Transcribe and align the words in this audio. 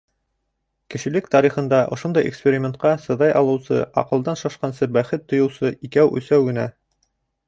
Кешелек 0.93 1.27
тарихында 1.33 1.81
ошондай 1.97 2.25
экспериментҡа 2.29 2.93
сыҙай 3.03 3.35
алыусы, 3.41 3.77
аҡылдан 4.03 4.39
шашҡансы 4.43 4.87
бәхет 4.97 5.27
тойоусы 5.35 5.71
икәү-өсәү 5.89 6.41
генә! 6.49 6.65